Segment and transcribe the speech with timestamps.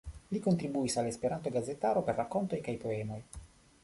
[0.35, 3.19] Li kontribuis al Esperanto-gazetaro per rakontoj kaj poemoj.